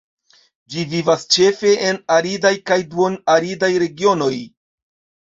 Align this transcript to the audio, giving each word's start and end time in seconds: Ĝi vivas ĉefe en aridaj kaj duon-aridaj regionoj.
Ĝi 0.75 0.83
vivas 0.93 1.25
ĉefe 1.35 1.73
en 1.89 1.99
aridaj 2.15 2.51
kaj 2.71 2.77
duon-aridaj 2.93 3.69
regionoj. 3.85 4.31